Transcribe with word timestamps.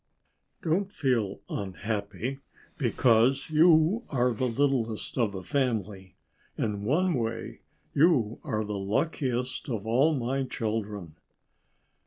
"Don't 0.63 0.91
feel 0.91 1.41
unhappy 1.47 2.39
because 2.79 3.51
you 3.51 4.01
are 4.09 4.33
the 4.33 4.47
littlest 4.47 5.15
of 5.15 5.31
the 5.31 5.43
family. 5.43 6.15
In 6.57 6.81
one 6.85 7.13
way 7.13 7.61
you 7.93 8.39
are 8.43 8.63
the 8.65 8.79
luckiest 8.79 9.69
of 9.69 9.85
all 9.85 10.15
my 10.15 10.41
children." 10.45 11.17